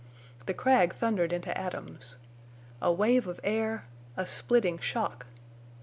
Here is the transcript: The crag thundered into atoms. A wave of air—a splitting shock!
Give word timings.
The 0.47 0.55
crag 0.55 0.95
thundered 0.95 1.31
into 1.31 1.55
atoms. 1.55 2.15
A 2.81 2.91
wave 2.91 3.27
of 3.27 3.39
air—a 3.43 4.25
splitting 4.25 4.79
shock! 4.79 5.27